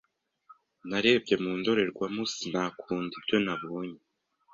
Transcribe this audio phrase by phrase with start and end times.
[0.89, 3.99] Narebye mu ndorerwamo sinakunda ibyo nabonye.